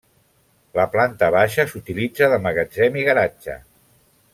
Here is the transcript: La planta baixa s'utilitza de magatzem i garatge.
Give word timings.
La 0.79 0.85
planta 0.95 1.29
baixa 1.37 1.67
s'utilitza 1.73 2.33
de 2.33 2.43
magatzem 2.49 3.01
i 3.03 3.09
garatge. 3.11 3.61